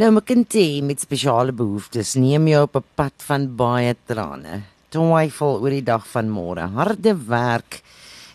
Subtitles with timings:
[0.00, 4.62] Nou, my kindie met spesiale behoeftes neem jou op 'n pad van baie trane.
[4.88, 7.82] Twyfel oor die dag van môre, harde werk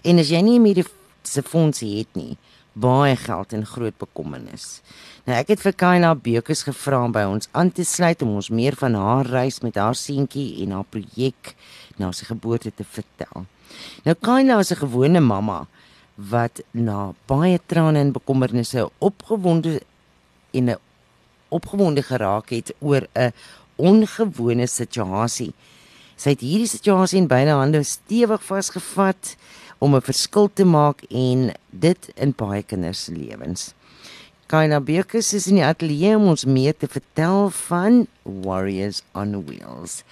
[0.03, 0.85] en as jy nie meer
[1.23, 2.37] se fondsie het nie,
[2.73, 4.81] baie geld en groot bekommernis.
[5.25, 8.49] Nou ek het vir Kyla Bekes gevra om by ons aan te sluit om ons
[8.49, 11.55] meer van haar reis met haar seentjie en haar projek
[11.97, 13.45] na sy geboorte te vertel.
[14.03, 15.67] Nou Kyla is 'n gewone mamma
[16.15, 19.81] wat na baie trane en bekommernisse opgewonde
[20.53, 20.77] en 'n
[21.49, 23.33] opgewonde geraak het oor 'n
[23.75, 25.53] ongewone situasie.
[26.15, 29.35] Sy het hierdie situasie in beide hande stewig vasgevat
[29.77, 33.73] om 'n verskil te maak en dit in baie kinders se lewens.
[34.47, 40.03] Kaina Bekus is in die ateljee om ons meer te vertel van Warriors on Wheels.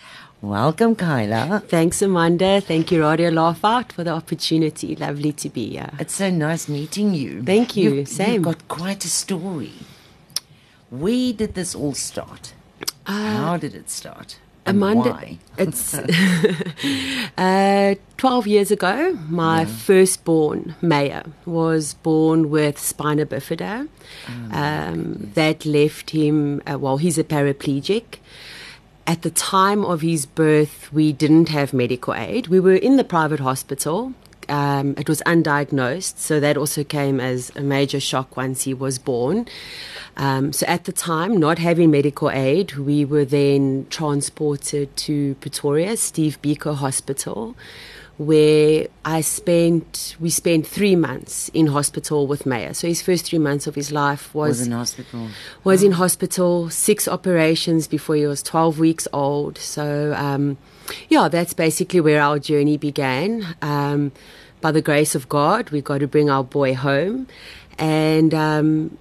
[0.42, 1.62] Welcome, Kyla.
[1.70, 2.60] Thanks, Amanda.
[2.60, 4.96] Thank you, Radio Laugh Out, for the opportunity.
[5.00, 5.90] Lovely to be here.
[6.00, 7.42] It's so nice meeting you.
[7.44, 7.94] Thank you.
[7.94, 8.34] You've, Same.
[8.34, 9.72] You've got quite a story.
[10.90, 12.54] Where did this all start?
[13.06, 14.40] Uh, How did it start?
[14.68, 15.38] And Amanda, why?
[15.60, 15.94] it's
[17.38, 19.66] uh, 12 years ago, my Yeah.
[19.68, 23.88] firstborn, Meyer, was born with spina bifida.
[24.28, 28.18] Oh, um, that left him, uh, well, he's a paraplegic.
[29.08, 32.48] At the time of his birth, we didn't have medical aid.
[32.48, 34.14] We were in the private hospital.
[34.50, 39.00] Um, it was undiagnosed, so that also came as a major shock once he was
[39.00, 39.48] born.
[40.18, 45.98] Um, so at the time, not having medical aid, we were then transported to Pretoria,
[45.98, 47.56] Steve Biko Hospital,
[48.18, 52.74] where I spent we spent three months in hospital with Meyer.
[52.74, 55.28] So his first three months of his life was Was in hospital.
[55.64, 59.58] was in hospital, six operations before he was 12 weeks old.
[59.58, 60.58] So, um,
[61.10, 63.56] yeah, that's basically where our journey began.
[63.62, 64.12] Um,
[64.62, 67.28] by the grace of God, we got to bring our boy home.
[67.78, 68.98] And um,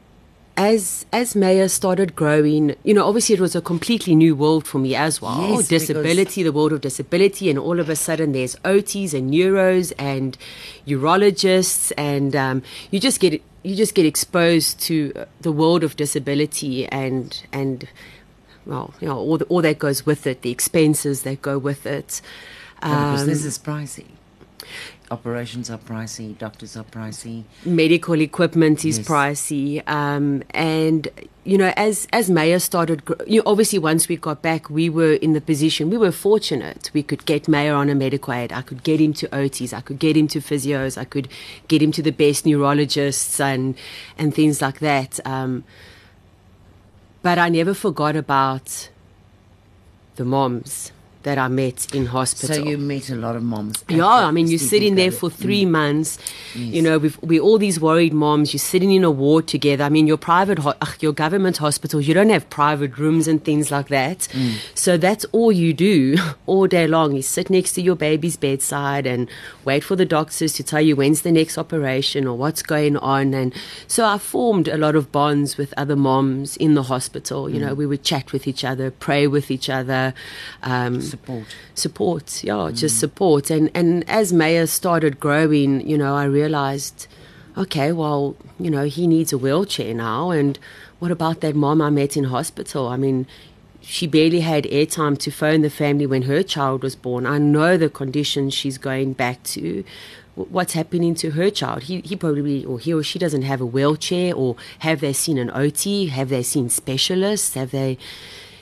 [0.57, 4.79] as as Meyer started growing, you know, obviously it was a completely new world for
[4.79, 5.41] me as well.
[5.51, 9.93] Yes, disability, the world of disability, and all of a sudden there's OTs and neuros
[9.99, 10.39] and
[10.87, 16.87] urologists, and um, you just get you just get exposed to the world of disability
[16.89, 17.89] and and
[18.67, 21.85] well, you know, all the, all that goes with it, the expenses that go with
[21.87, 22.21] it.
[22.83, 24.07] Yeah, because Um, this is pricey.
[25.11, 27.45] Operations are pricey, doctors are pricey.
[27.65, 29.07] medical equipment is Yes.
[29.09, 31.09] pricey um, and
[31.45, 35.13] you know as as Meyer started you know, obviously once we got back we were
[35.15, 38.63] in the position we were fortunate we could get Meyer on a medical aid I
[38.63, 41.29] could get him to OTs I could get him to physios I could
[41.69, 43.75] get him to the best neurologists and
[44.19, 45.65] and things like that um,
[47.23, 48.89] but I never forgot about
[50.17, 50.93] the moms
[51.25, 53.85] that I met in hospital So you met a lot of moms.
[53.89, 55.71] yeah, I mean, you're sitting there for three mm.
[55.71, 56.19] months.
[56.55, 56.85] You Yes.
[56.85, 58.53] know, with we all these worried moms.
[58.55, 59.85] You're sitting in a ward together.
[59.85, 63.71] I mean, your private, ho- your government hospitals, you don't have private rooms and things
[63.71, 64.21] like that.
[64.33, 64.53] Mm.
[64.75, 67.15] So that's all you do all day long.
[67.17, 69.29] You sit next to your baby's bedside and
[69.65, 73.35] wait for the doctors to tell you when's the next operation or what's going on.
[73.35, 73.53] And
[73.89, 77.49] so I formed a lot of bonds with other moms in the hospital.
[77.49, 77.67] You mm.
[77.67, 80.13] know, we would chat with each other, pray with each other.
[80.63, 81.47] Um, support.
[81.75, 83.51] support yeah just support.
[83.51, 87.07] And and as Meyer started growing you know i realized
[87.57, 90.31] okay well you know he needs a wheelchair now.
[90.31, 90.59] And
[90.99, 92.89] what about that mom i met in hospital?
[92.89, 93.27] I mean
[93.87, 97.27] she barely had airtime to phone the family when her child was born.
[97.27, 99.85] I know the conditions she's going back to.
[100.37, 101.85] What's happening to her child?
[101.85, 105.39] He, he probably or he or she doesn't have a wheelchair or have they seen
[105.39, 107.99] an ot have they seen specialists have they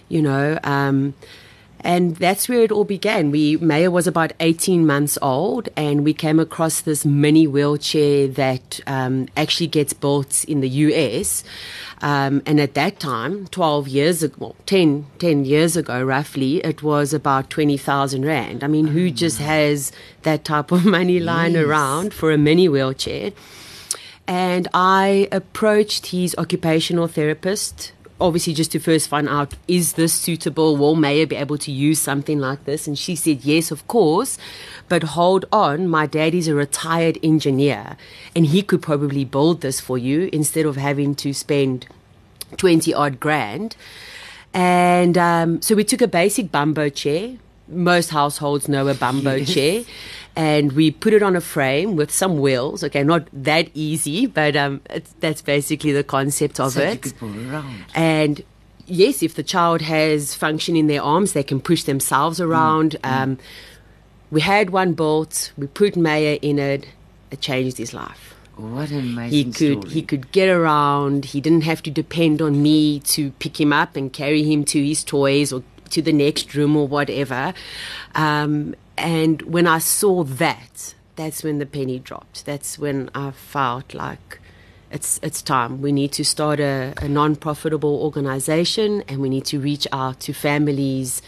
[0.08, 1.14] you know um,
[1.84, 3.30] and that's where it all began.
[3.30, 8.80] We Meyer was about 18 months old, and we came across this mini wheelchair that
[8.86, 11.44] um, actually gets built in the US.
[12.00, 16.82] Um, and at that time, 12 years ago, well, 10, 10 years ago roughly, it
[16.82, 18.64] was about 20,000 Rand.
[18.64, 21.64] I mean, who just has that type of money lying Yes.
[21.64, 23.30] around for a mini wheelchair?
[24.26, 30.76] And I approached his occupational therapist, obviously just to first find out is this suitable?
[30.76, 32.86] Will Meyer be able to use something like this?
[32.86, 34.38] And she said, yes, of course.
[34.88, 37.96] But hold on, my daddy's a retired engineer
[38.36, 41.86] and he could probably build this for you instead of having to spend
[42.58, 43.74] 20 odd grand.
[44.54, 47.36] And um, so we took a basic bumbo chair.
[47.68, 49.54] Most households know a bumbo Yes.
[49.54, 49.84] chair.
[50.34, 52.82] And we put it on a frame with some wheels.
[52.84, 57.02] Okay, not that easy, but um, it's, that's basically the concept of So it.
[57.02, 57.84] could pull around.
[57.94, 58.42] And
[58.86, 62.96] yes, if the child has function in their arms, they can push themselves around.
[63.04, 63.38] Um,
[64.30, 66.86] we had one built, we put Meyer in it,
[67.30, 68.34] it changed his life.
[68.56, 69.94] What an amazing he could story.
[69.94, 71.24] he could get around.
[71.26, 74.82] He didn't have to depend on me to pick him up and carry him to
[74.84, 75.62] his toys or
[75.92, 77.54] to the next room or whatever.
[78.14, 82.44] Um, and when I saw that, that's when the penny dropped.
[82.46, 84.40] That's when I felt like
[84.90, 85.80] it's it's time.
[85.80, 90.32] We need to start a, a non-profitable organization, and we need to reach out to
[90.32, 91.22] families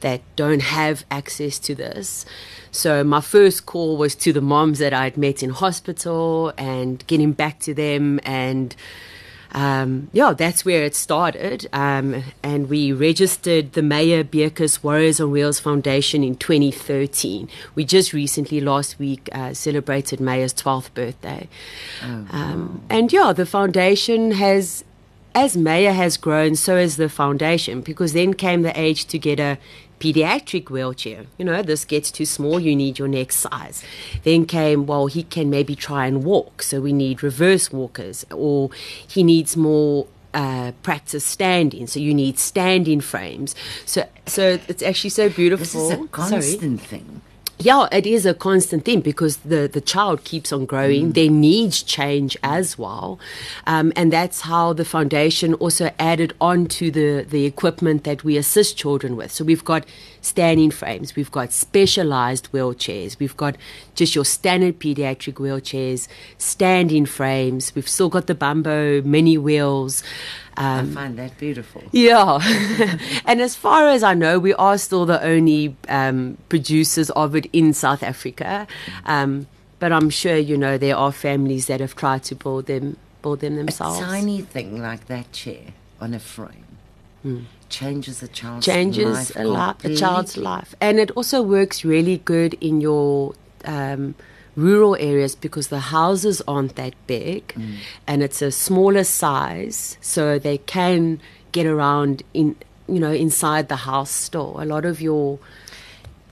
[0.00, 2.26] that don't have access to this.
[2.70, 7.32] So my first call was to the moms that I'd met in hospital and getting
[7.32, 8.76] back to them and
[9.52, 11.68] um, yeah, that's where it started.
[11.72, 17.48] Um, and we registered the Meyer Beukes Warriors on Wheels Foundation in 2013.
[17.74, 21.48] We just recently, last week, uh, celebrated Meyer's 12th birthday.
[22.02, 24.84] um, and yeah, the foundation has,
[25.34, 29.40] as Meyer has grown, so has the foundation, because then came the age to get
[29.40, 29.58] a
[30.00, 31.26] pediatric wheelchair.
[31.38, 33.82] You know, this gets too small, you need your next size.
[34.24, 38.70] Then came, well, he can maybe try and walk, so we need reverse walkers, or
[39.06, 40.06] he needs more.
[40.34, 43.54] Uh, practice standing, so you need standing frames.
[43.86, 45.88] So, so it's actually so beautiful.
[45.88, 47.22] this is a constant thing.
[47.58, 51.12] Yeah, it is a constant thing because the, the child keeps on growing.
[51.12, 53.18] Their needs change as well.
[53.66, 58.36] Um, and that's how the foundation also added on to the, the equipment that we
[58.36, 59.32] assist children with.
[59.32, 59.86] So we've got
[60.20, 63.56] standing frames, we've got specialized wheelchairs, we've got
[63.94, 70.02] just your standard pediatric wheelchairs, standing frames, we've still got the Bumbo mini wheels.
[70.56, 71.82] I Um, find that beautiful.
[71.92, 72.38] yeah.
[73.26, 77.46] and as far as I know, we are still the only um, producers of it
[77.52, 78.66] in South Africa.
[79.04, 79.46] Um,
[79.78, 83.40] but I'm sure, you know, there are families that have tried to build them, build
[83.40, 84.00] them A themselves.
[84.00, 86.64] tiny thing like that chair on a frame
[87.68, 90.74] changes a child's changes life a, li- a child's life.
[90.80, 94.14] And it also works really good in your um,
[94.56, 97.76] rural areas because the houses aren't that big mm.
[98.06, 101.20] and it's a smaller size, so they can
[101.52, 102.56] get around in
[102.88, 104.56] you know inside the house still.
[104.58, 105.38] A lot of your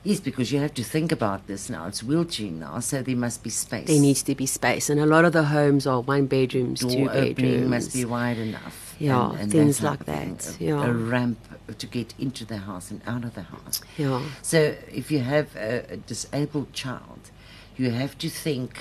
[0.05, 1.87] Yes, because you have to think about this now.
[1.87, 3.87] It's wheelchair now, so there must be space.
[3.87, 6.91] there needs to be space, and a lot of the homes are one bedrooms, door
[6.91, 7.71] two bedrooms.
[7.71, 8.97] must be wide enough.
[8.99, 10.85] Yeah, and, and things type like that, A, yeah.
[10.85, 11.39] a ramp
[11.79, 13.81] to get into the house and out of the house.
[13.97, 14.23] Yeah.
[14.43, 17.31] So if you have a, a disabled child,
[17.77, 18.79] you have to think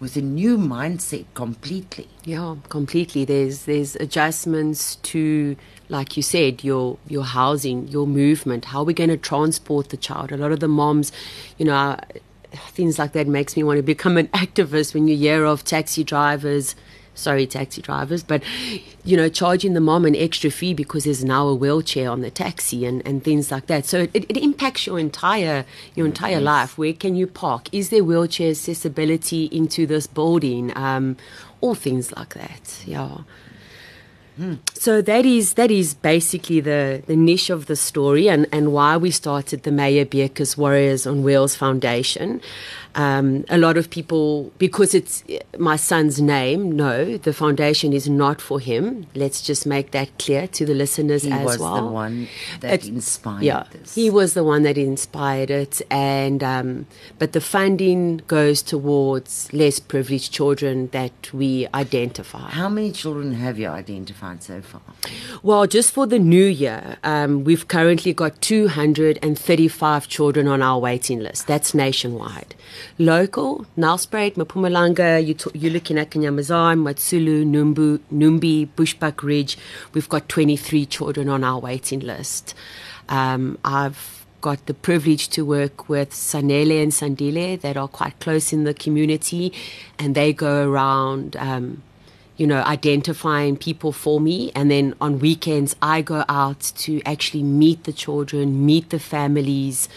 [0.00, 2.08] with a new mindset completely.
[2.24, 3.24] Yeah, completely.
[3.24, 5.56] There's there's adjustments to,
[5.88, 8.66] like you said, your your housing, your movement.
[8.66, 10.32] How are we going to transport the child?
[10.32, 11.12] A lot of the moms,
[11.58, 11.98] you know,
[12.52, 14.94] things like that makes me want to become an activist.
[14.94, 16.74] When you hear of taxi drivers,
[17.14, 18.42] sorry, taxi drivers, but
[19.04, 22.30] you know, charging the mom an extra fee because there's now a wheelchair on the
[22.30, 23.84] taxi and, and things like that.
[23.86, 25.64] So it, it impacts your entire
[25.94, 26.78] your entire life.
[26.78, 27.68] Where can you park?
[27.72, 30.76] Is there wheelchair accessibility into this building?
[30.76, 31.16] Um,
[31.60, 32.82] all things like that.
[32.86, 33.18] Yeah.
[34.72, 38.96] So that is that is basically the, the niche of the story and, and why
[38.96, 42.40] we started the Meyer Beukes Warriors on Wheels Foundation.
[42.94, 45.22] Um, a lot of people, because it's
[45.58, 49.06] my son's name, no, the foundation is not for him.
[49.14, 51.76] Let's just make that clear to the listeners He as was well.
[51.86, 52.28] the one
[52.60, 53.94] that It- inspired yeah, this.
[53.94, 56.86] he was the one that inspired it, and um,
[57.18, 62.50] but the funding goes towards less privileged children that we identify.
[62.50, 64.80] How many children have you identified so far?
[65.42, 71.20] Well, just for the new year, um, we've currently got 235 children on our waiting
[71.20, 71.46] list.
[71.46, 72.54] That's nationwide.
[72.98, 79.56] Local, Nelspruit, Mpumalanga, you t- you're looking at KaNyamazane, Matsulu, Numbu, Numbi, Bushbuckridge.
[79.92, 82.54] We've got 23 children on our waiting list.
[83.08, 88.52] Um, I've got the privilege to work with Sanele and Sandile that are quite close
[88.52, 89.52] in the community,
[89.98, 91.36] and they go around.
[91.36, 91.82] Um,
[92.36, 94.50] you know, identifying people for me.
[94.54, 99.90] And then on weekends, I go out to actually meet the children, meet the families,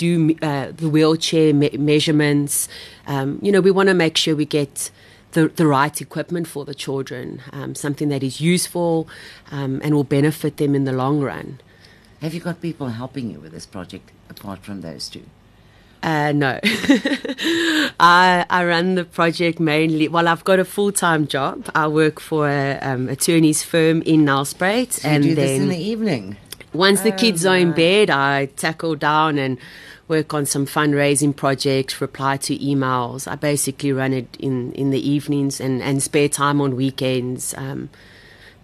[0.00, 2.68] do uh, the wheelchair me- measurements.
[3.06, 4.90] Um, you know, we want to make sure we get
[5.32, 9.06] the, the right equipment for the children, um, something that is useful
[9.50, 11.60] um, and will benefit them in the long run.
[12.22, 15.24] Have you got people helping you with this project apart from those two?
[16.02, 16.58] Uh, no.
[18.00, 20.08] I, I run the project mainly.
[20.08, 21.70] Well, I've got a full time job.
[21.74, 25.68] I work for a um, attorney's firm in Nelspruit, So and do this then in
[25.68, 26.38] the evening.
[26.72, 29.58] Once the Oh, kids are in bed, I tackle down and
[30.08, 33.30] work on some fundraising projects, reply to emails.
[33.30, 37.54] I basically run it in, in the evenings and, and spare time on weekends.
[37.56, 37.90] Um,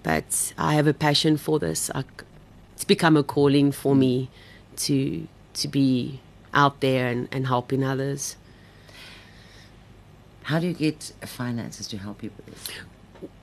[0.03, 1.91] but I have a passion for this.
[1.95, 2.05] I,
[2.75, 4.29] it's become a calling for me
[4.77, 6.21] to to be
[6.53, 8.37] out there and, and helping others.
[10.43, 12.69] How do you get finances to help you with this?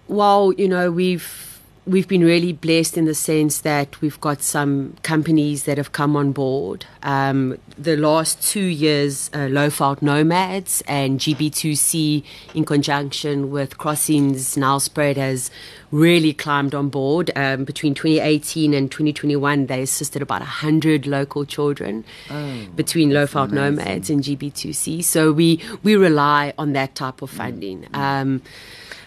[0.07, 1.52] Well, you know, we've
[1.85, 6.15] we've been really blessed in the sense that we've got some companies that have come
[6.15, 6.85] on board.
[7.03, 12.23] Um, the last two years, uh, Lowveld Nomads and GB2C,
[12.53, 15.51] in conjunction with Crossings Nelspruit, has
[15.91, 17.31] really climbed on board.
[17.35, 23.75] Um, between 2018 and 2021, they assisted about 100 local children Oh, between Lowveld amazing.
[23.75, 25.03] Nomads and GB2C.
[25.03, 27.87] So we, we rely on that type of funding.
[27.93, 28.47] Um, But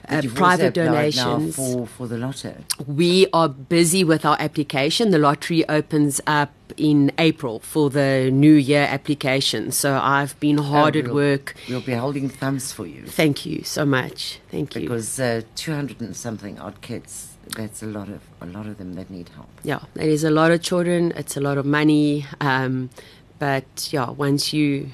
[0.08, 1.56] uh, private donations.
[1.56, 2.54] for for the lotto.
[2.86, 5.10] We are busy with our application.
[5.10, 9.70] The lottery opens up in April for the new year application.
[9.72, 11.54] So I've been hard Oh, at we'll- work.
[11.68, 14.40] We'll be holding thumbs for you Thank you so much.
[14.50, 14.82] Thank you.
[14.82, 17.32] because uh, 200 and something odd kids.
[17.56, 19.48] That's a lot of a lot of them that need help.
[19.62, 21.12] yeah, it is a lot of children.
[21.16, 22.26] It's a lot of money.
[22.40, 22.90] Um,
[23.38, 24.90] but yeah, once you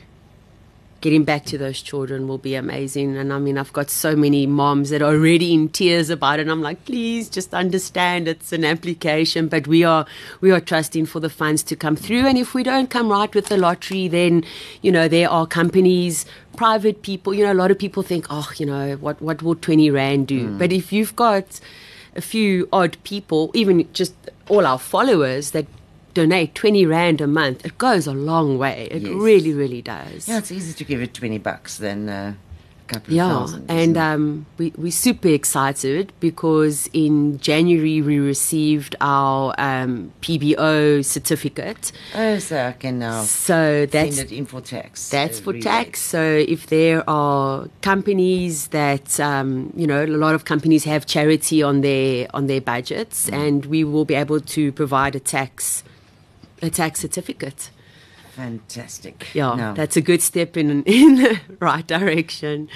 [1.03, 3.17] getting back to those children will be amazing.
[3.17, 6.43] And I mean, I've got so many moms that are already in tears about it.
[6.43, 10.07] And I'm like, please just understand it's an application, but we are
[10.41, 12.27] we are trusting for the funds to come through.
[12.27, 14.45] And if we don't come right with the lottery, then
[14.81, 16.25] you know there are companies,
[16.57, 17.35] private people.
[17.35, 20.29] You know, a lot of people think, oh, you know, what what will twenty rand
[20.29, 20.47] do?
[20.47, 20.59] Hmm.
[20.59, 21.61] But if you've got
[22.15, 24.15] a few odd people, even just
[24.49, 25.67] all our followers that
[26.15, 28.89] donate 20 rand a month, it goes a long way.
[28.91, 29.13] It Yes.
[29.15, 30.29] really, really does.
[30.29, 32.35] Yeah, it's easier to give it 20 bucks than uh,
[32.89, 33.71] a couple of Yeah, thousand.
[33.71, 41.93] and um, we, we're super excited because in January we received our um, PBO certificate.
[42.15, 45.09] oh, so I can now So that's send it in for tax.
[45.09, 45.63] That's uh, for rebate.
[45.65, 46.01] tax.
[46.03, 51.63] So if there are companies that um, you know, a lot of companies have charity
[51.63, 53.47] on their on their budgets, Mm.
[53.47, 55.85] and we will be able to provide a tax
[56.63, 57.71] a tax certificate.
[58.37, 59.29] Fantastic.
[59.35, 62.69] Yeah, Now, that's a good step in in the right direction.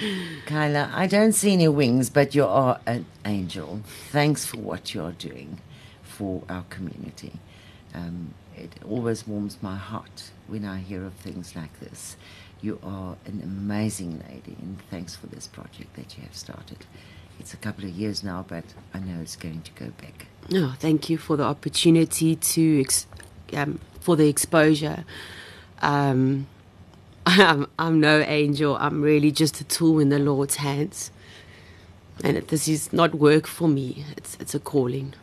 [0.45, 3.81] Kayla, I don't see any wings, but you are an angel.
[4.11, 5.59] Thanks for what you are doing
[6.03, 7.33] for our community.
[7.95, 12.17] Um, it always warms my heart when I hear of things like this.
[12.61, 16.85] You are an amazing lady, and thanks for this project that you have started.
[17.39, 18.63] It's a couple of years now, but
[18.93, 20.25] I know it's going to go big.
[20.53, 23.05] Oh, thank you for the opportunity to ex-
[23.53, 25.03] um, for the exposure.
[25.81, 26.47] Um,
[27.25, 28.77] I'm, I'm no angel.
[28.77, 31.11] I'm really just a tool in the Lord's hands.
[32.23, 34.05] And this is not work for me.
[34.15, 35.13] It's it's a calling.